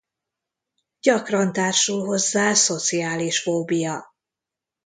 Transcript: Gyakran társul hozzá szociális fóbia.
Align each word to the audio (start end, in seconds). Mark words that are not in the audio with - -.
Gyakran 1.01 1.53
társul 1.53 2.05
hozzá 2.05 2.53
szociális 2.53 3.41
fóbia. 3.41 4.15